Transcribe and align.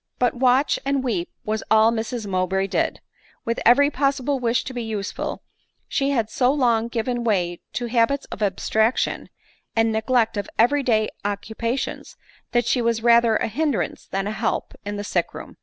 But 0.17 0.33
watch 0.33 0.79
and 0.83 1.03
weep 1.03 1.29
was 1.45 1.61
aU 1.69 1.91
Mrs 1.91 2.25
Mowbray 2.25 2.65
did; 2.65 3.01
with 3.45 3.59
every 3.63 3.91
possible 3.91 4.39
wish 4.39 4.63
to 4.63 4.73
be 4.73 4.81
useful, 4.81 5.43
she 5.87 6.09
had 6.09 6.27
so 6.27 6.51
long 6.51 6.87
given 6.87 7.23
way 7.23 7.61
to 7.73 7.85
habits 7.85 8.25
of 8.31 8.41
abstraction, 8.41 9.29
and 9.75 9.91
neglect 9.91 10.37
of 10.37 10.49
every 10.57 10.81
day 10.81 11.09
occu 11.23 11.53
pations, 11.55 12.15
that 12.51 12.65
she 12.65 12.81
was 12.81 13.03
rather 13.03 13.35
a 13.35 13.47
hindrance 13.47 14.07
than 14.07 14.25
a 14.25 14.31
help 14.31 14.73
in 14.83 14.97
the 14.97 15.03
sick 15.03 15.35
room. 15.35 15.57